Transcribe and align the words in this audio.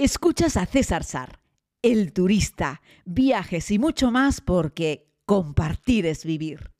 Escuchas 0.00 0.56
a 0.56 0.64
César 0.64 1.02
Sar, 1.02 1.40
el 1.82 2.12
turista, 2.12 2.82
viajes 3.04 3.68
y 3.72 3.80
mucho 3.80 4.12
más 4.12 4.40
porque 4.40 5.08
compartir 5.26 6.06
es 6.06 6.24
vivir. 6.24 6.70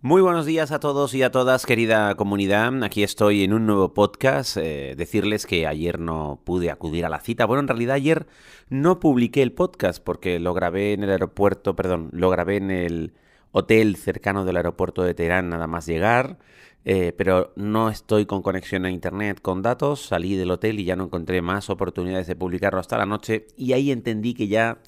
Muy 0.00 0.20
buenos 0.20 0.46
días 0.46 0.72
a 0.72 0.80
todos 0.80 1.14
y 1.14 1.22
a 1.22 1.30
todas, 1.30 1.64
querida 1.64 2.12
comunidad. 2.16 2.82
Aquí 2.82 3.04
estoy 3.04 3.44
en 3.44 3.52
un 3.52 3.66
nuevo 3.66 3.94
podcast. 3.94 4.56
Eh, 4.56 4.96
decirles 4.96 5.46
que 5.46 5.68
ayer 5.68 6.00
no 6.00 6.42
pude 6.44 6.72
acudir 6.72 7.06
a 7.06 7.08
la 7.08 7.20
cita. 7.20 7.46
Bueno, 7.46 7.60
en 7.60 7.68
realidad 7.68 7.94
ayer 7.94 8.26
no 8.68 8.98
publiqué 8.98 9.42
el 9.42 9.52
podcast 9.52 10.02
porque 10.02 10.40
lo 10.40 10.54
grabé 10.54 10.94
en 10.94 11.04
el 11.04 11.10
aeropuerto, 11.10 11.76
perdón, 11.76 12.08
lo 12.10 12.30
grabé 12.30 12.56
en 12.56 12.72
el 12.72 13.14
hotel 13.52 13.96
cercano 13.96 14.44
del 14.44 14.56
aeropuerto 14.56 15.02
de 15.02 15.14
Teherán 15.14 15.50
nada 15.50 15.66
más 15.66 15.86
llegar. 15.86 16.38
Eh, 16.84 17.12
pero 17.16 17.52
no 17.56 17.90
estoy 17.90 18.24
con 18.26 18.42
conexión 18.42 18.86
a 18.86 18.90
internet 18.90 19.40
con 19.42 19.60
datos, 19.60 20.00
salí 20.06 20.34
del 20.36 20.50
hotel 20.50 20.80
y 20.80 20.84
ya 20.84 20.96
no 20.96 21.04
encontré 21.04 21.42
más 21.42 21.68
oportunidades 21.68 22.26
de 22.26 22.36
publicarlo 22.36 22.80
hasta 22.80 22.98
la 22.98 23.06
noche. 23.06 23.46
Y 23.56 23.72
ahí 23.72 23.90
entendí 23.90 24.34
que 24.34 24.48
ya 24.48 24.78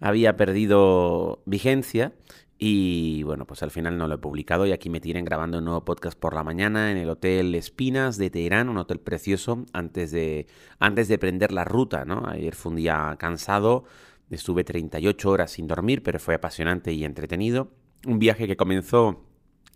había 0.00 0.36
perdido 0.36 1.42
vigencia. 1.46 2.12
Y 2.56 3.24
bueno, 3.24 3.46
pues 3.46 3.62
al 3.62 3.70
final 3.72 3.98
no 3.98 4.06
lo 4.06 4.14
he 4.14 4.18
publicado. 4.18 4.66
Y 4.66 4.72
aquí 4.72 4.88
me 4.88 5.00
tienen 5.00 5.24
grabando 5.24 5.58
un 5.58 5.64
nuevo 5.64 5.84
podcast 5.84 6.18
por 6.18 6.34
la 6.34 6.44
mañana 6.44 6.92
en 6.92 6.96
el 6.98 7.10
Hotel 7.10 7.54
Espinas 7.54 8.16
de 8.16 8.30
Teherán, 8.30 8.68
un 8.68 8.78
hotel 8.78 9.00
precioso, 9.00 9.64
antes 9.72 10.12
de, 10.12 10.46
antes 10.78 11.08
de 11.08 11.18
prender 11.18 11.52
la 11.52 11.64
ruta, 11.64 12.04
¿no? 12.04 12.22
Ayer 12.26 12.54
fue 12.54 12.70
un 12.70 12.76
día 12.76 13.16
cansado, 13.18 13.84
estuve 14.30 14.62
38 14.62 15.30
horas 15.30 15.50
sin 15.50 15.66
dormir, 15.66 16.02
pero 16.02 16.20
fue 16.20 16.34
apasionante 16.34 16.92
y 16.92 17.04
entretenido. 17.04 17.72
Un 18.06 18.18
viaje 18.18 18.46
que 18.46 18.56
comenzó, 18.56 19.24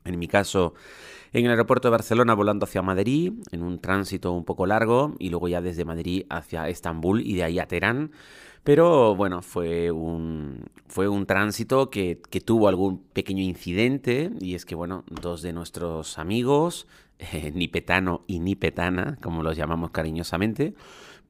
en 0.05 0.19
mi 0.19 0.29
caso, 0.29 0.75
en 1.33 1.45
el 1.45 1.51
aeropuerto 1.51 1.89
de 1.89 1.93
Barcelona 1.93 2.35
volando 2.35 2.65
hacia 2.65 2.83
Madrid, 2.83 3.33
en 3.53 3.63
un 3.63 3.81
tránsito 3.81 4.33
un 4.33 4.45
poco 4.45 4.67
largo, 4.67 5.15
y 5.19 5.31
luego 5.31 5.49
ya 5.49 5.61
desde 5.61 5.85
Madrid 5.85 6.25
hacia 6.31 6.69
Estambul 6.69 7.21
y 7.21 7.35
de 7.37 7.45
ahí 7.45 7.59
a 7.59 7.67
Teherán. 7.67 8.13
Pero 8.65 9.15
bueno, 9.15 9.41
fue 9.43 9.91
un, 9.91 10.65
fue 10.89 11.09
un 11.09 11.27
tránsito 11.27 11.91
que, 11.91 12.21
tuvo 12.45 12.69
algún 12.69 13.03
pequeño 13.13 13.43
incidente, 13.43 14.31
y 14.41 14.55
es 14.55 14.65
que 14.65 14.75
bueno, 14.75 15.05
dos 15.09 15.43
de 15.43 15.53
nuestros 15.53 16.19
amigos, 16.19 16.87
eh, 17.19 17.51
Nipetano 17.55 18.25
y 18.27 18.41
Nipetana, 18.41 19.19
como 19.23 19.43
los 19.43 19.57
llamamos 19.57 19.91
cariñosamente, 19.91 20.75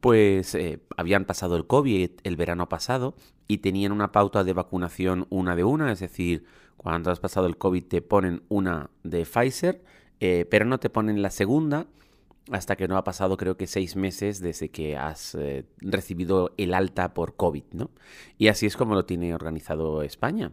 pues 0.01 0.55
eh, 0.55 0.81
habían 0.97 1.25
pasado 1.25 1.57
el 1.57 1.67
COVID 1.67 2.11
el 2.23 2.37
verano 2.37 2.69
pasado 2.69 3.15
y 3.49 3.59
tenían 3.59 3.93
una 3.93 4.13
pauta 4.13 4.45
de 4.45 4.53
vacunación 4.53 5.27
una 5.31 5.57
de 5.57 5.65
una, 5.65 5.91
es 5.91 6.01
decir, 6.01 6.45
cuando 6.79 7.11
has 7.11 7.21
pasado 7.21 7.47
el 7.47 7.59
COVID 7.59 7.85
te 7.85 8.01
ponen 8.01 8.43
una 8.49 8.89
de 9.03 9.27
Pfizer, 9.27 9.85
eh, 10.21 10.47
pero 10.51 10.65
no 10.65 10.79
te 10.79 10.89
ponen 10.89 11.21
la 11.21 11.31
segunda 11.31 11.87
hasta 12.51 12.77
que 12.77 12.89
no 12.89 12.97
ha 12.97 13.05
pasado 13.05 13.37
creo 13.37 13.57
que 13.57 13.67
seis 13.67 13.95
meses 13.95 14.41
desde 14.41 14.71
que 14.71 14.97
has 14.97 15.35
eh, 15.35 15.67
recibido 15.79 16.55
el 16.57 16.73
alta 16.73 17.13
por 17.13 17.37
COVID, 17.37 17.65
¿no? 17.73 17.91
Y 18.39 18.49
así 18.49 18.65
es 18.65 18.77
como 18.77 18.95
lo 18.95 19.05
tiene 19.05 19.35
organizado 19.35 20.03
España. 20.03 20.53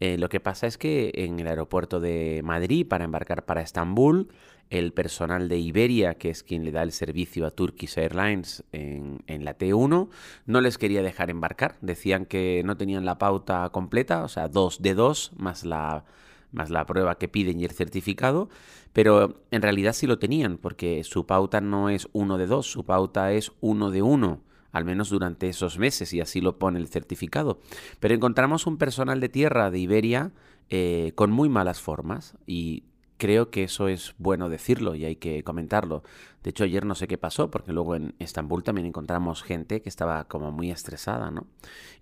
Eh, 0.00 0.18
lo 0.18 0.28
que 0.28 0.40
pasa 0.40 0.66
es 0.66 0.78
que 0.78 1.10
en 1.14 1.40
el 1.40 1.48
aeropuerto 1.48 2.00
de 2.00 2.42
Madrid, 2.44 2.86
para 2.86 3.04
embarcar 3.04 3.44
para 3.44 3.62
Estambul, 3.62 4.28
el 4.68 4.92
personal 4.92 5.48
de 5.48 5.58
Iberia, 5.58 6.14
que 6.14 6.30
es 6.30 6.42
quien 6.42 6.64
le 6.64 6.72
da 6.72 6.82
el 6.82 6.92
servicio 6.92 7.46
a 7.46 7.50
Turkish 7.50 7.98
Airlines 7.98 8.64
en, 8.72 9.22
en, 9.26 9.44
la 9.44 9.56
T1, 9.56 10.08
no 10.46 10.60
les 10.60 10.76
quería 10.76 11.02
dejar 11.02 11.30
embarcar. 11.30 11.76
Decían 11.80 12.26
que 12.26 12.62
no 12.64 12.76
tenían 12.76 13.04
la 13.04 13.18
pauta 13.18 13.68
completa, 13.70 14.24
o 14.24 14.28
sea, 14.28 14.48
dos 14.48 14.82
de 14.82 14.94
dos, 14.94 15.32
más 15.36 15.64
la, 15.64 16.04
más 16.52 16.70
la 16.70 16.84
prueba 16.84 17.16
que 17.16 17.28
piden 17.28 17.60
y 17.60 17.64
el 17.64 17.70
certificado, 17.70 18.48
pero 18.92 19.40
en 19.50 19.62
realidad 19.62 19.92
sí 19.92 20.06
lo 20.06 20.18
tenían, 20.18 20.58
porque 20.58 21.04
su 21.04 21.26
pauta 21.26 21.60
no 21.60 21.88
es 21.88 22.08
uno 22.12 22.36
de 22.36 22.46
dos, 22.46 22.70
su 22.70 22.84
pauta 22.84 23.32
es 23.32 23.52
uno 23.60 23.90
de 23.90 24.02
uno 24.02 24.40
al 24.76 24.84
menos 24.84 25.10
durante 25.10 25.48
esos 25.48 25.78
meses, 25.78 26.12
y 26.12 26.20
así 26.20 26.40
lo 26.40 26.58
pone 26.58 26.78
el 26.78 26.88
certificado. 26.88 27.60
Pero 28.00 28.14
encontramos 28.14 28.66
un 28.66 28.76
personal 28.76 29.20
de 29.20 29.28
tierra 29.28 29.70
de 29.70 29.78
Iberia 29.78 30.32
eh, 30.68 31.12
con 31.14 31.30
muy 31.30 31.48
malas 31.48 31.80
formas 31.80 32.36
y 32.46 32.84
creo 33.16 33.50
que 33.50 33.64
eso 33.64 33.88
es 33.88 34.14
bueno 34.18 34.48
decirlo 34.48 34.94
y 34.94 35.04
hay 35.04 35.16
que 35.16 35.42
comentarlo. 35.42 36.02
De 36.46 36.50
hecho, 36.50 36.62
ayer 36.62 36.86
no 36.86 36.94
sé 36.94 37.08
qué 37.08 37.18
pasó, 37.18 37.50
porque 37.50 37.72
luego 37.72 37.96
en 37.96 38.14
Estambul 38.20 38.62
también 38.62 38.86
encontramos 38.86 39.42
gente 39.42 39.82
que 39.82 39.88
estaba 39.88 40.28
como 40.28 40.52
muy 40.52 40.70
estresada, 40.70 41.32
¿no? 41.32 41.48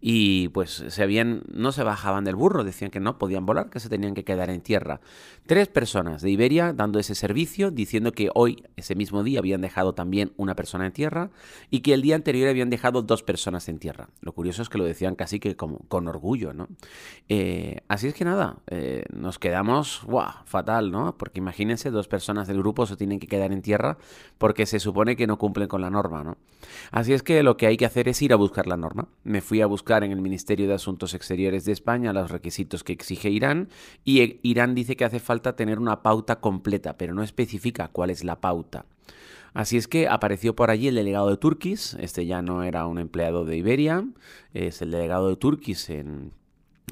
Y 0.03 0.49
pues 0.49 0.85
se 0.87 1.03
habían, 1.03 1.45
no 1.51 1.73
se 1.73 1.83
bajaban 1.83 2.25
del 2.25 2.37
burro, 2.37 2.63
decían 2.63 2.91
que 2.91 3.01
no 3.01 3.17
podían 3.17 3.47
volar, 3.47 3.71
que 3.71 3.81
se 3.81 3.89
tenían 3.89 4.13
que 4.13 4.23
quedar 4.23 4.51
en 4.51 4.61
tierra. 4.61 5.01
Tres 5.47 5.69
personas 5.69 6.21
de 6.21 6.31
Iberia 6.31 6.75
dando 6.75 6.99
ese 6.99 7.15
servicio, 7.15 7.71
diciendo 7.71 8.13
que 8.13 8.29
hoy, 8.35 8.65
ese 8.77 8.95
mismo 8.95 9.23
día, 9.23 9.39
habían 9.39 9.63
dejado 9.63 9.95
también 9.95 10.33
una 10.37 10.55
persona 10.55 10.85
en 10.85 10.93
tierra 10.93 11.31
y 11.71 11.81
que 11.81 11.95
el 11.95 12.03
día 12.03 12.15
anterior 12.15 12.51
habían 12.51 12.69
dejado 12.69 13.01
dos 13.01 13.23
personas 13.23 13.71
en 13.71 13.79
tierra. 13.79 14.11
Lo 14.21 14.33
curioso 14.33 14.61
es 14.61 14.69
que 14.69 14.77
lo 14.77 14.85
decían 14.85 15.15
casi 15.15 15.41
que 15.41 15.57
como, 15.57 15.79
con 15.89 16.07
orgullo, 16.07 16.53
¿no? 16.53 16.69
Eh, 17.31 17.81
así 17.89 18.09
es 18.09 18.15
que 18.15 18.27
nada, 18.27 18.59
eh, 18.67 19.05
nos 19.11 19.39
quedamos, 19.39 20.03
¡guau! 20.05 20.35
Fatal, 20.45 20.91
¿no? 20.91 21.04
Porque 21.13 21.39
imagínense, 21.39 21.91
dos 21.91 22.09
personas 22.09 22.49
del 22.49 22.59
grupo 22.59 22.87
se 22.87 22.97
tienen 22.97 23.21
que 23.21 23.27
quedar 23.27 23.53
en 23.53 23.63
tierra 23.63 23.99
porque 24.39 24.67
se 24.67 24.81
supone 24.81 25.17
que 25.17 25.27
no 25.27 25.39
cumplen 25.39 25.69
con 25.69 25.81
la 25.81 25.91
norma, 25.91 26.25
¿no? 26.25 26.39
Así 26.91 27.13
es 27.13 27.23
que 27.23 27.43
lo 27.43 27.57
que 27.57 27.67
hay 27.67 27.77
que 27.77 27.87
hacer 27.87 28.09
es 28.09 28.21
ir 28.23 28.33
a 28.33 28.37
buscar 28.37 28.67
la 28.67 28.77
norma. 28.77 29.09
Me 29.23 29.41
fui 29.41 29.61
a 29.61 29.67
buscar 29.67 30.05
en 30.05 30.13
el 30.13 30.21
Ministerio 30.21 30.67
de 30.67 30.75
Asuntos 30.75 31.15
Exteriores 31.15 31.65
de 31.65 31.73
España 31.73 32.13
los 32.13 32.31
requisitos 32.31 32.85
que 32.85 32.93
exige 32.93 33.31
Irán 33.31 33.69
y 34.05 34.21
e, 34.21 34.41
Irán 34.43 34.75
dice 34.75 34.97
que 34.97 35.05
hace 35.05 35.21
falta 35.21 35.57
tener 35.57 35.79
una 35.79 36.03
pauta 36.03 36.41
completa, 36.41 36.97
pero 36.97 37.15
no 37.15 37.23
especifica 37.23 37.89
cuál 37.89 38.11
es 38.11 38.25
la 38.25 38.41
pauta. 38.41 38.87
Así 39.55 39.77
es 39.77 39.87
que 39.87 40.09
apareció 40.09 40.57
por 40.57 40.71
allí 40.71 40.89
el 40.89 40.97
delegado 40.97 41.31
de 41.31 41.37
Turquís, 41.37 41.97
este 42.01 42.27
ya 42.27 42.43
no 42.43 42.65
era 42.65 42.89
un 42.89 42.99
empleado 42.99 43.45
de 43.45 43.57
Iberia, 43.57 44.05
es 44.53 44.83
el 44.83 44.91
delegado 44.91 45.29
de 45.29 45.37
Turquís 45.37 45.91
en 45.91 46.33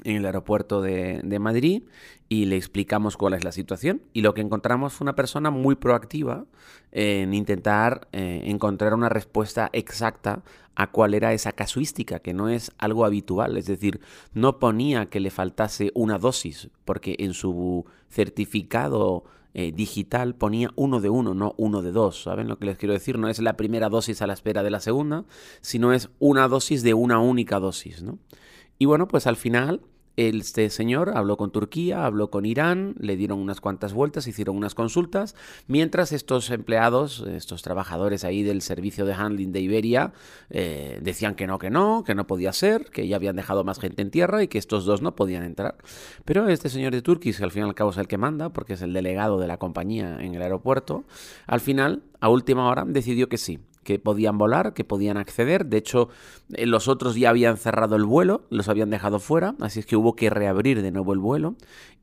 en 0.03 0.17
el 0.17 0.25
aeropuerto 0.25 0.81
de, 0.81 1.21
de, 1.23 1.39
Madrid 1.39 1.83
y 2.29 2.45
le 2.45 2.55
explicamos 2.55 3.17
cuál 3.17 3.33
es 3.33 3.43
la 3.43 3.51
situación. 3.51 4.01
Y 4.13 4.21
lo 4.21 4.33
que 4.33 4.41
encontramos 4.41 4.93
fue 4.93 5.05
una 5.05 5.15
persona 5.15 5.51
muy 5.51 5.75
proactiva 5.75 6.45
en 6.91 7.33
intentar 7.33 8.07
eh, 8.11 8.41
encontrar 8.45 8.93
una 8.93 9.09
respuesta 9.09 9.69
exacta 9.73 10.43
a 10.75 10.91
cuál 10.91 11.13
era 11.13 11.33
esa 11.33 11.51
casuística, 11.51 12.19
que 12.19 12.33
no 12.33 12.49
es 12.49 12.71
algo 12.77 13.05
habitual. 13.05 13.57
Es 13.57 13.65
decir, 13.65 13.99
no 14.33 14.59
ponía 14.59 15.07
que 15.07 15.19
le 15.19 15.31
faltase 15.31 15.91
una 15.95 16.17
dosis, 16.17 16.69
porque 16.85 17.15
en 17.19 17.33
su 17.33 17.85
certificado 18.09 19.23
eh, 19.55 19.71
digital 19.71 20.35
ponía 20.35 20.71
uno 20.75 20.99
de 20.99 21.09
uno, 21.09 21.33
no 21.33 21.53
uno 21.57 21.81
de 21.81 21.91
dos. 21.91 22.23
¿Saben 22.23 22.47
lo 22.47 22.57
que 22.57 22.65
les 22.65 22.77
quiero 22.77 22.93
decir? 22.93 23.19
No 23.19 23.29
es 23.29 23.39
la 23.39 23.57
primera 23.57 23.89
dosis 23.89 24.21
a 24.21 24.27
la 24.27 24.33
espera 24.33 24.63
de 24.63 24.71
la 24.71 24.79
segunda, 24.79 25.25
sino 25.61 25.93
es 25.93 26.09
una 26.19 26.47
dosis 26.47 26.81
de 26.83 26.93
una 26.93 27.19
única 27.19 27.59
dosis, 27.59 28.01
¿no? 28.01 28.17
Y 28.79 28.85
bueno, 28.85 29.07
pues 29.07 29.27
al 29.27 29.35
final 29.35 29.81
este 30.15 30.69
señor 30.69 31.17
habló 31.17 31.37
con 31.37 31.51
Turquía, 31.51 32.05
habló 32.05 32.29
con 32.29 32.45
Irán, 32.45 32.95
le 32.99 33.15
dieron 33.15 33.39
unas 33.39 33.61
cuantas 33.61 33.93
vueltas, 33.93 34.27
hicieron 34.27 34.55
unas 34.55 34.75
consultas, 34.75 35.35
mientras 35.67 36.11
estos 36.11 36.51
empleados, 36.51 37.25
estos 37.27 37.63
trabajadores 37.63 38.23
ahí 38.23 38.43
del 38.43 38.61
servicio 38.61 39.05
de 39.05 39.13
handling 39.13 39.51
de 39.51 39.61
Iberia, 39.61 40.13
eh, 40.49 40.99
decían 41.01 41.35
que 41.35 41.47
no, 41.47 41.57
que 41.57 41.69
no, 41.69 42.03
que 42.05 42.13
no 42.13 42.27
podía 42.27 42.53
ser, 42.53 42.85
que 42.91 43.07
ya 43.07 43.15
habían 43.15 43.35
dejado 43.35 43.63
más 43.63 43.79
gente 43.79 44.01
en 44.01 44.11
tierra 44.11 44.43
y 44.43 44.47
que 44.47 44.57
estos 44.57 44.85
dos 44.85 45.01
no 45.01 45.15
podían 45.15 45.43
entrar. 45.43 45.77
Pero 46.25 46.47
este 46.47 46.69
señor 46.69 46.93
de 46.93 47.01
Turquía, 47.01 47.33
que 47.35 47.43
al 47.43 47.51
fin 47.51 47.63
y 47.63 47.65
al 47.65 47.75
cabo 47.75 47.91
es 47.91 47.97
el 47.97 48.07
que 48.07 48.17
manda, 48.17 48.49
porque 48.49 48.73
es 48.73 48.81
el 48.81 48.93
delegado 48.93 49.39
de 49.39 49.47
la 49.47 49.57
compañía 49.57 50.17
en 50.21 50.35
el 50.35 50.41
aeropuerto, 50.41 51.05
al 51.47 51.59
final, 51.59 52.03
a 52.19 52.29
última 52.29 52.67
hora, 52.69 52.85
decidió 52.85 53.29
que 53.29 53.37
sí, 53.37 53.59
que 53.83 53.99
podían 53.99 54.37
volar, 54.37 54.73
que 54.73 54.83
podían 54.83 55.17
acceder. 55.17 55.65
De 55.65 55.77
hecho, 55.77 56.09
eh, 56.53 56.65
los 56.65 56.87
otros 56.87 57.15
ya 57.15 57.29
habían 57.29 57.57
cerrado 57.57 57.95
el 57.95 58.05
vuelo, 58.05 58.45
los 58.49 58.69
habían 58.69 58.89
dejado 58.89 59.19
fuera, 59.19 59.55
así 59.59 59.79
es 59.79 59.85
que 59.85 59.95
hubo 59.95 60.15
que 60.15 60.29
reabrir 60.29 60.81
de 60.81 60.91
nuevo 60.91 61.13
el 61.13 61.19
vuelo. 61.19 61.55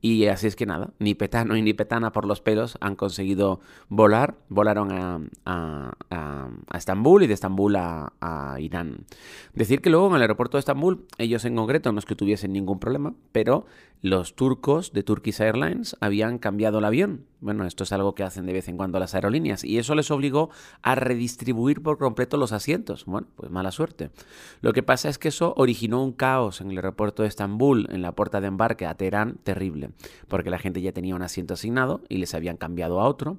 Y 0.03 0.25
así 0.25 0.47
es 0.47 0.55
que 0.55 0.65
nada, 0.65 0.93
ni 0.97 1.13
Petano 1.13 1.55
y 1.55 1.61
ni 1.61 1.73
Petana 1.73 2.11
por 2.11 2.25
los 2.25 2.41
pelos 2.41 2.77
han 2.81 2.95
conseguido 2.95 3.59
volar. 3.87 4.35
Volaron 4.49 4.91
a, 4.91 5.21
a, 5.45 5.93
a, 6.09 6.77
Estambul 6.77 7.23
y 7.23 7.27
de 7.27 7.35
Estambul 7.35 7.75
a, 7.75 8.13
a, 8.19 8.59
Irán. 8.59 9.05
Decir 9.53 9.81
que 9.81 9.91
luego 9.91 10.07
en 10.07 10.15
el 10.15 10.21
aeropuerto 10.21 10.57
de 10.57 10.59
Estambul, 10.59 11.05
ellos 11.19 11.45
en 11.45 11.55
concreto 11.55 11.91
no 11.91 11.99
es 11.99 12.05
que 12.05 12.15
tuviesen 12.15 12.51
ningún 12.51 12.79
problema, 12.79 13.13
pero 13.31 13.65
los 14.01 14.35
turcos 14.35 14.91
de 14.91 15.03
Turkish 15.03 15.39
Airlines 15.39 15.95
habían 15.99 16.39
cambiado 16.39 16.79
el 16.79 16.85
avión. 16.85 17.25
Bueno, 17.41 17.65
esto 17.65 17.83
es 17.83 17.91
algo 17.91 18.15
que 18.15 18.23
hacen 18.23 18.45
de 18.45 18.53
vez 18.53 18.67
en 18.67 18.77
cuando 18.77 18.99
las 18.99 19.15
aerolíneas 19.15 19.63
y 19.63 19.77
eso 19.77 19.95
les 19.95 20.11
obligó 20.11 20.49
a 20.81 20.95
redistribuir 20.95 21.81
por 21.83 21.97
completo 21.97 22.37
los 22.37 22.53
asientos. 22.53 23.05
Bueno, 23.05 23.27
pues 23.35 23.51
mala 23.51 23.71
suerte. 23.71 24.11
Lo 24.61 24.73
que 24.73 24.83
pasa 24.83 25.09
es 25.09 25.17
que 25.17 25.27
eso 25.27 25.53
originó 25.57 26.03
un 26.03 26.13
caos 26.13 26.61
en 26.61 26.71
el 26.71 26.77
aeropuerto 26.77 27.23
de 27.23 27.29
Estambul, 27.29 27.87
en 27.91 28.01
la 28.01 28.13
puerta 28.13 28.39
de 28.39 28.47
embarque 28.47 28.85
a 28.85 28.95
Teherán, 28.95 29.39
terrible 29.43 29.91
porque 30.27 30.49
la 30.49 30.59
gente 30.59 30.81
ya 30.81 30.91
tenía 30.91 31.15
un 31.15 31.21
asiento 31.21 31.53
asignado 31.53 32.01
y 32.09 32.17
les 32.17 32.33
habían 32.33 32.57
cambiado 32.57 32.99
a 32.99 33.07
otro. 33.07 33.37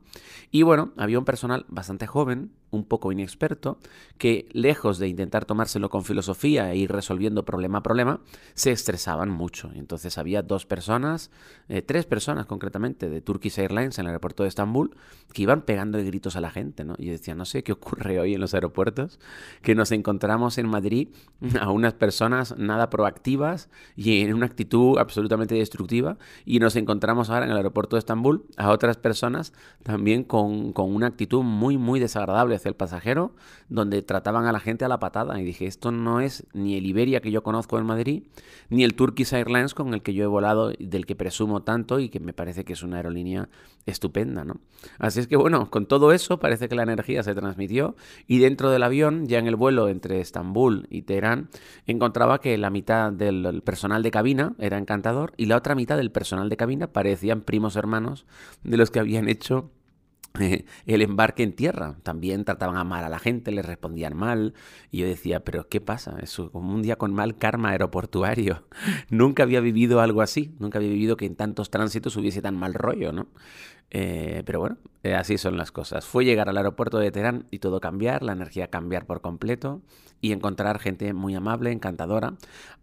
Y 0.50 0.62
bueno, 0.62 0.92
había 0.96 1.18
un 1.18 1.24
personal 1.24 1.64
bastante 1.68 2.06
joven, 2.06 2.52
un 2.72 2.84
poco 2.84 3.12
inexperto 3.12 3.78
que, 4.18 4.48
lejos 4.52 4.98
de 4.98 5.06
intentar 5.06 5.44
tomárselo 5.44 5.90
con 5.90 6.04
filosofía 6.04 6.72
e 6.72 6.76
ir 6.76 6.90
resolviendo 6.90 7.44
problema 7.44 7.78
a 7.78 7.82
problema, 7.82 8.20
se 8.54 8.72
estresaban 8.72 9.30
mucho. 9.30 9.70
Entonces 9.74 10.18
había 10.18 10.42
dos 10.42 10.66
personas, 10.66 11.30
eh, 11.68 11.82
tres 11.82 12.06
personas 12.06 12.46
concretamente, 12.46 13.08
de 13.08 13.20
Turkish 13.20 13.58
Airlines 13.60 13.98
en 13.98 14.06
el 14.06 14.08
aeropuerto 14.08 14.42
de 14.42 14.48
Estambul, 14.48 14.96
que 15.32 15.42
iban 15.42 15.62
pegando 15.62 15.98
gritos 15.98 16.34
a 16.34 16.40
la 16.40 16.50
gente. 16.50 16.84
¿no? 16.84 16.94
Y 16.98 17.06
yo 17.06 17.12
decía, 17.12 17.34
no 17.34 17.44
sé 17.44 17.62
qué 17.62 17.72
ocurre 17.72 18.18
hoy 18.18 18.34
en 18.34 18.40
los 18.40 18.54
aeropuertos, 18.54 19.20
que 19.60 19.74
nos 19.74 19.92
encontramos 19.92 20.56
en 20.56 20.68
Madrid 20.68 21.08
a 21.60 21.70
unas 21.70 21.92
personas 21.92 22.56
nada 22.56 22.88
proactivas 22.88 23.68
y 23.96 24.22
en 24.22 24.34
una 24.34 24.46
actitud 24.46 24.98
absolutamente 24.98 25.54
destructiva, 25.54 26.16
y 26.46 26.58
nos 26.58 26.76
encontramos 26.76 27.28
ahora 27.28 27.44
en 27.44 27.50
el 27.50 27.56
aeropuerto 27.58 27.96
de 27.96 27.98
Estambul 27.98 28.46
a 28.56 28.70
otras 28.70 28.96
personas 28.96 29.52
también 29.82 30.24
con, 30.24 30.72
con 30.72 30.94
una 30.94 31.08
actitud 31.08 31.42
muy, 31.42 31.76
muy 31.76 32.00
desagradable 32.00 32.54
el 32.66 32.74
pasajero, 32.74 33.34
donde 33.68 34.02
trataban 34.02 34.46
a 34.46 34.52
la 34.52 34.60
gente 34.60 34.84
a 34.84 34.88
la 34.88 34.98
patada. 34.98 35.40
Y 35.40 35.44
dije, 35.44 35.66
esto 35.66 35.92
no 35.92 36.20
es 36.20 36.46
ni 36.52 36.76
el 36.76 36.86
Iberia 36.86 37.20
que 37.20 37.30
yo 37.30 37.42
conozco 37.42 37.78
en 37.78 37.86
Madrid, 37.86 38.22
ni 38.68 38.84
el 38.84 38.94
Turkish 38.94 39.34
Airlines 39.34 39.74
con 39.74 39.94
el 39.94 40.02
que 40.02 40.14
yo 40.14 40.24
he 40.24 40.26
volado, 40.26 40.72
del 40.78 41.06
que 41.06 41.16
presumo 41.16 41.62
tanto 41.62 42.00
y 42.00 42.08
que 42.08 42.20
me 42.20 42.32
parece 42.32 42.64
que 42.64 42.72
es 42.72 42.82
una 42.82 42.96
aerolínea 42.96 43.48
estupenda, 43.86 44.44
¿no? 44.44 44.60
Así 44.98 45.20
es 45.20 45.26
que 45.26 45.36
bueno, 45.36 45.70
con 45.70 45.86
todo 45.86 46.12
eso 46.12 46.38
parece 46.38 46.68
que 46.68 46.74
la 46.74 46.82
energía 46.82 47.22
se 47.22 47.34
transmitió 47.34 47.96
y 48.26 48.38
dentro 48.38 48.70
del 48.70 48.82
avión, 48.82 49.26
ya 49.26 49.38
en 49.38 49.46
el 49.46 49.56
vuelo 49.56 49.88
entre 49.88 50.20
Estambul 50.20 50.86
y 50.90 51.02
Teherán, 51.02 51.48
encontraba 51.86 52.40
que 52.40 52.56
la 52.58 52.70
mitad 52.70 53.12
del 53.12 53.62
personal 53.64 54.02
de 54.02 54.10
cabina 54.10 54.54
era 54.58 54.78
encantador 54.78 55.32
y 55.36 55.46
la 55.46 55.56
otra 55.56 55.74
mitad 55.74 55.96
del 55.96 56.10
personal 56.10 56.48
de 56.48 56.56
cabina 56.56 56.86
parecían 56.88 57.40
primos 57.42 57.76
hermanos 57.76 58.26
de 58.62 58.76
los 58.76 58.90
que 58.90 59.00
habían 59.00 59.28
hecho 59.28 59.70
el 60.86 61.02
embarque 61.02 61.42
en 61.42 61.52
tierra. 61.54 61.96
También 62.02 62.44
trataban 62.44 62.76
a 62.76 62.84
mal 62.84 63.04
a 63.04 63.08
la 63.08 63.18
gente, 63.18 63.52
les 63.52 63.64
respondían 63.64 64.16
mal. 64.16 64.54
Y 64.90 64.98
yo 64.98 65.06
decía, 65.06 65.40
pero 65.40 65.68
¿qué 65.68 65.80
pasa? 65.80 66.18
Es 66.22 66.36
como 66.52 66.74
un 66.74 66.82
día 66.82 66.96
con 66.96 67.12
mal 67.12 67.36
karma 67.36 67.70
aeroportuario. 67.70 68.66
Nunca 69.10 69.42
había 69.42 69.60
vivido 69.60 70.00
algo 70.00 70.22
así. 70.22 70.54
Nunca 70.58 70.78
había 70.78 70.90
vivido 70.90 71.16
que 71.16 71.26
en 71.26 71.36
tantos 71.36 71.70
tránsitos 71.70 72.16
hubiese 72.16 72.42
tan 72.42 72.56
mal 72.56 72.74
rollo, 72.74 73.12
¿no? 73.12 73.28
Eh, 73.94 74.42
pero 74.46 74.58
bueno, 74.58 74.78
eh, 75.02 75.14
así 75.14 75.36
son 75.36 75.58
las 75.58 75.70
cosas. 75.70 76.06
Fue 76.06 76.24
llegar 76.24 76.48
al 76.48 76.56
aeropuerto 76.56 76.98
de 76.98 77.12
Teherán 77.12 77.44
y 77.50 77.58
todo 77.58 77.78
cambiar, 77.78 78.22
la 78.22 78.32
energía 78.32 78.68
cambiar 78.68 79.04
por 79.04 79.20
completo 79.20 79.82
y 80.22 80.32
encontrar 80.32 80.78
gente 80.78 81.12
muy 81.12 81.34
amable, 81.34 81.72
encantadora. 81.72 82.32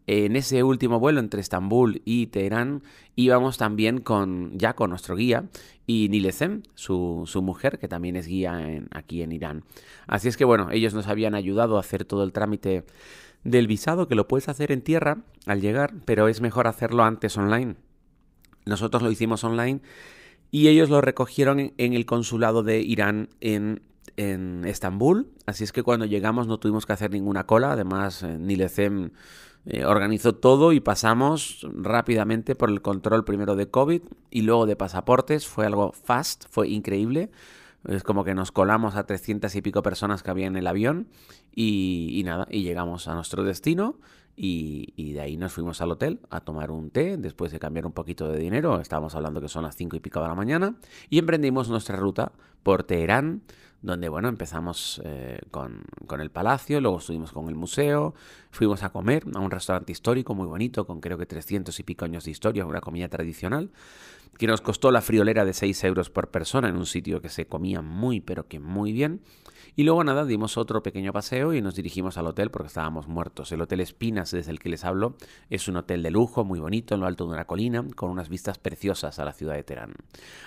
En 0.05 0.35
ese 0.35 0.61
último 0.61 0.99
vuelo 0.99 1.19
entre 1.19 1.41
Estambul 1.41 2.03
y 2.05 2.27
Teherán 2.27 2.83
íbamos 3.15 3.57
también 3.57 4.01
con 4.01 4.55
ya 4.55 4.73
con 4.75 4.91
nuestro 4.91 5.15
guía 5.15 5.45
y 5.87 6.09
Nilesem, 6.09 6.61
su, 6.75 7.23
su 7.25 7.41
mujer, 7.41 7.79
que 7.79 7.87
también 7.87 8.15
es 8.15 8.27
guía 8.27 8.61
aquí 8.91 9.23
en 9.23 9.31
Irán. 9.31 9.63
Así 10.05 10.27
es 10.27 10.37
que 10.37 10.45
bueno, 10.45 10.69
ellos 10.69 10.93
nos 10.93 11.07
habían 11.07 11.33
ayudado 11.33 11.77
a 11.77 11.79
hacer 11.79 12.05
todo 12.05 12.23
el 12.23 12.33
trámite 12.33 12.85
del 13.43 13.65
visado, 13.65 14.07
que 14.07 14.13
lo 14.13 14.27
puedes 14.27 14.47
hacer 14.47 14.71
en 14.71 14.83
tierra 14.83 15.23
al 15.47 15.59
llegar, 15.59 15.91
pero 16.05 16.27
es 16.27 16.39
mejor 16.39 16.67
hacerlo 16.67 17.03
antes 17.03 17.35
online. 17.35 17.77
Nosotros 18.67 19.01
lo 19.01 19.09
hicimos 19.09 19.43
online 19.43 19.81
y 20.51 20.67
ellos 20.67 20.89
lo 20.89 21.01
recogieron 21.01 21.59
en, 21.59 21.93
el 21.93 22.05
consulado 22.05 22.63
de 22.63 22.81
Irán 22.81 23.29
en, 23.39 23.81
en, 24.17 24.65
Estambul. 24.65 25.27
Así 25.45 25.63
es 25.63 25.71
que 25.71 25.83
cuando 25.83 26.05
llegamos 26.05 26.47
no 26.47 26.59
tuvimos 26.59 26.85
que 26.85 26.93
hacer 26.93 27.11
ninguna 27.11 27.45
cola. 27.45 27.73
Además, 27.73 28.23
eh, 28.23 28.37
Nilecem 28.37 29.11
eh, 29.65 29.85
organizó 29.85 30.35
todo 30.35 30.73
y 30.73 30.79
pasamos 30.79 31.67
rápidamente 31.73 32.55
por 32.55 32.69
el 32.69 32.81
control 32.81 33.25
primero 33.25 33.55
de 33.55 33.69
COVID 33.69 34.01
y 34.31 34.41
luego 34.41 34.65
de 34.65 34.75
pasaportes. 34.75 35.47
Fue 35.47 35.65
algo 35.65 35.91
fast, 35.91 36.45
fue 36.49 36.69
increíble. 36.69 37.29
Es 37.87 38.03
como 38.03 38.23
que 38.23 38.33
nos 38.33 38.51
colamos 38.51 38.95
a 38.95 39.05
300 39.05 39.55
y 39.55 39.61
pico 39.61 39.83
personas 39.83 40.23
que 40.23 40.31
había 40.31 40.47
en 40.47 40.57
el 40.57 40.67
avión 40.67 41.07
y, 41.55 42.09
y 42.11 42.23
nada, 42.23 42.45
y 42.49 42.63
llegamos 42.63 43.07
a 43.07 43.13
nuestro 43.13 43.43
destino 43.43 43.99
y, 44.41 45.11
de 45.11 45.19
ahí 45.19 45.35
nos 45.35 45.51
fuimos 45.51 45.81
al 45.81 45.91
hotel 45.91 46.21
a 46.29 46.39
tomar 46.39 46.71
un 46.71 46.91
té, 46.91 47.17
después 47.17 47.51
de 47.51 47.59
cambiar 47.59 47.85
un 47.85 47.91
poquito 47.91 48.31
de 48.31 48.39
dinero, 48.39 48.79
estábamos 48.79 49.13
hablando 49.15 49.41
que 49.41 49.49
son 49.49 49.63
las 49.63 49.75
cinco 49.75 49.97
y 49.97 49.99
pico 49.99 50.21
de 50.21 50.29
la 50.29 50.35
mañana, 50.35 50.75
y 51.09 51.19
emprendimos 51.19 51.67
nuestra 51.67 51.97
ruta 51.97 52.31
por 52.63 52.83
Teherán, 52.83 53.41
donde 53.81 54.07
bueno, 54.07 54.29
empezamos 54.29 55.01
eh, 55.03 55.41
con, 55.51 55.83
con, 56.07 56.21
el 56.21 56.31
palacio, 56.31 56.79
luego 56.79 56.99
estuvimos 56.99 57.33
con 57.33 57.49
el 57.49 57.55
museo, 57.55 58.13
fuimos 58.49 58.81
a 58.83 58.91
comer 58.91 59.25
a 59.35 59.39
un 59.39 59.51
restaurante 59.51 59.91
histórico 59.91 60.33
muy 60.33 60.47
bonito, 60.47 60.87
con 60.87 61.01
creo 61.01 61.17
que 61.17 61.25
300 61.25 61.77
y 61.77 61.83
pico 61.83 62.05
años 62.05 62.23
de 62.23 62.31
historia, 62.31 62.65
una 62.65 62.79
comida 62.79 63.09
tradicional, 63.09 63.71
que 64.37 64.47
nos 64.47 64.61
costó 64.61 64.91
la 64.91 65.01
friolera 65.01 65.45
de 65.45 65.53
6 65.53 65.83
euros 65.83 66.09
por 66.09 66.29
persona 66.29 66.69
en 66.69 66.77
un 66.77 66.85
sitio 66.85 67.21
que 67.21 67.29
se 67.29 67.47
comía 67.47 67.81
muy 67.81 68.21
pero 68.21 68.47
que 68.47 68.59
muy 68.59 68.93
bien. 68.93 69.21
Y 69.75 69.83
luego 69.83 70.03
nada, 70.03 70.25
dimos 70.25 70.57
otro 70.57 70.83
pequeño 70.83 71.13
paseo 71.13 71.53
y 71.53 71.61
nos 71.61 71.75
dirigimos 71.75 72.17
al 72.17 72.27
hotel 72.27 72.51
porque 72.51 72.67
estábamos 72.67 73.07
muertos. 73.07 73.51
El 73.51 73.61
Hotel 73.61 73.79
Espinas, 73.79 74.31
desde 74.31 74.51
el 74.51 74.59
que 74.59 74.67
les 74.67 74.83
hablo, 74.83 75.15
es 75.49 75.67
un 75.67 75.77
hotel 75.77 76.03
de 76.03 76.11
lujo, 76.11 76.43
muy 76.43 76.59
bonito, 76.59 76.95
en 76.95 77.01
lo 77.01 77.07
alto 77.07 77.25
de 77.25 77.31
una 77.31 77.45
colina, 77.45 77.85
con 77.95 78.09
unas 78.09 78.27
vistas 78.27 78.57
preciosas 78.57 79.19
a 79.19 79.25
la 79.25 79.31
ciudad 79.31 79.53
de 79.53 79.63
Teherán. 79.63 79.93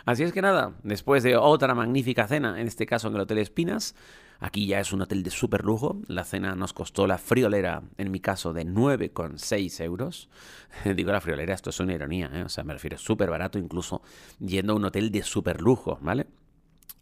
Así 0.04 0.22
es 0.22 0.32
que 0.32 0.42
nada, 0.42 0.74
después 0.82 1.22
de 1.22 1.36
otra 1.36 1.74
magnífica 1.74 2.26
cena, 2.26 2.60
en 2.60 2.66
este 2.66 2.84
caso 2.84 3.08
en 3.08 3.14
el 3.14 3.20
Hotel 3.20 3.38
Espinas, 3.38 3.94
Aquí 4.42 4.66
ya 4.66 4.80
es 4.80 4.92
un 4.92 5.00
hotel 5.00 5.22
de 5.22 5.30
súper 5.30 5.64
lujo. 5.64 6.00
La 6.08 6.24
cena 6.24 6.56
nos 6.56 6.72
costó 6.72 7.06
la 7.06 7.16
friolera, 7.16 7.84
en 7.96 8.10
mi 8.10 8.18
caso, 8.18 8.52
de 8.52 8.66
9,6 8.66 9.84
euros. 9.84 10.28
Digo 10.96 11.12
la 11.12 11.20
friolera, 11.20 11.54
esto 11.54 11.70
es 11.70 11.78
una 11.78 11.92
ironía, 11.92 12.28
¿eh? 12.34 12.42
o 12.42 12.48
sea, 12.48 12.64
me 12.64 12.72
refiero 12.72 12.98
súper 12.98 13.30
barato, 13.30 13.60
incluso 13.60 14.02
yendo 14.40 14.72
a 14.72 14.76
un 14.76 14.84
hotel 14.84 15.12
de 15.12 15.22
súper 15.22 15.60
lujo, 15.60 16.00
¿vale? 16.02 16.26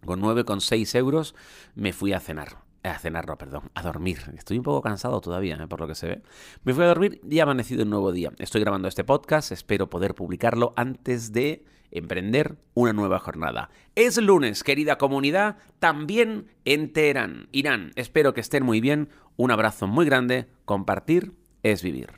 Con 0.04 0.20
9,6 0.20 0.94
euros 0.96 1.34
me 1.74 1.94
fui 1.94 2.12
a 2.12 2.20
cenar. 2.20 2.58
A 2.82 2.98
cenar, 2.98 3.26
no, 3.26 3.38
perdón, 3.38 3.70
a 3.74 3.82
dormir. 3.82 4.18
Estoy 4.36 4.58
un 4.58 4.64
poco 4.64 4.82
cansado 4.82 5.18
todavía, 5.22 5.54
¿eh? 5.56 5.66
por 5.66 5.80
lo 5.80 5.88
que 5.88 5.94
se 5.94 6.08
ve. 6.08 6.22
Me 6.64 6.74
fui 6.74 6.84
a 6.84 6.88
dormir 6.88 7.22
y 7.26 7.38
ha 7.38 7.44
amanecido 7.44 7.84
un 7.84 7.90
nuevo 7.90 8.12
día. 8.12 8.32
Estoy 8.38 8.60
grabando 8.60 8.86
este 8.86 9.02
podcast, 9.02 9.50
espero 9.50 9.88
poder 9.88 10.14
publicarlo 10.14 10.74
antes 10.76 11.32
de 11.32 11.64
emprender 11.90 12.56
una 12.74 12.92
nueva 12.92 13.18
jornada. 13.18 13.70
Es 13.94 14.16
lunes, 14.18 14.64
querida 14.64 14.98
comunidad, 14.98 15.56
también 15.78 16.46
en 16.64 16.92
Teherán, 16.92 17.48
Irán. 17.52 17.92
Espero 17.96 18.34
que 18.34 18.40
estén 18.40 18.64
muy 18.64 18.80
bien. 18.80 19.08
Un 19.36 19.50
abrazo 19.50 19.86
muy 19.86 20.06
grande. 20.06 20.46
Compartir 20.64 21.32
es 21.62 21.82
vivir. 21.82 22.10